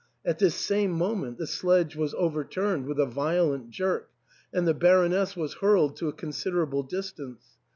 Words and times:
At 0.25 0.39
this 0.39 0.55
same 0.55 0.89
moment 0.93 1.37
the 1.37 1.45
sledge 1.45 1.95
was 1.95 2.15
overturned 2.15 2.87
with 2.87 2.99
a 2.99 3.05
violent 3.05 3.69
jerk, 3.69 4.09
and 4.51 4.67
the 4.67 4.73
Baroness 4.73 5.37
was 5.37 5.53
hurled 5.61 5.95
to 5.97 6.07
a 6.07 6.11
considerable 6.13 6.81
distance. 6.81 7.59